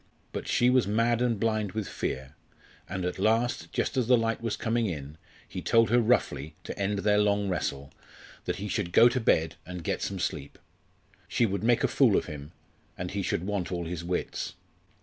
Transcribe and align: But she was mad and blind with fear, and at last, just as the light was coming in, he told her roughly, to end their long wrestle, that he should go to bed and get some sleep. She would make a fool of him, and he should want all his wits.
But 0.31 0.47
she 0.47 0.71
was 0.71 0.87
mad 0.87 1.21
and 1.21 1.39
blind 1.39 1.73
with 1.73 1.87
fear, 1.87 2.33
and 2.89 3.05
at 3.05 3.19
last, 3.19 3.71
just 3.71 3.97
as 3.97 4.07
the 4.07 4.17
light 4.17 4.41
was 4.41 4.57
coming 4.57 4.87
in, 4.87 5.15
he 5.47 5.61
told 5.61 5.91
her 5.91 5.99
roughly, 5.99 6.55
to 6.63 6.75
end 6.75 6.97
their 6.97 7.19
long 7.19 7.49
wrestle, 7.49 7.93
that 8.45 8.55
he 8.55 8.67
should 8.67 8.93
go 8.93 9.07
to 9.07 9.19
bed 9.19 9.57
and 9.63 9.83
get 9.83 10.01
some 10.01 10.17
sleep. 10.17 10.57
She 11.27 11.45
would 11.45 11.61
make 11.61 11.83
a 11.83 11.87
fool 11.87 12.17
of 12.17 12.25
him, 12.25 12.51
and 12.97 13.11
he 13.11 13.21
should 13.21 13.45
want 13.45 13.71
all 13.71 13.85
his 13.85 14.03
wits. 14.03 14.55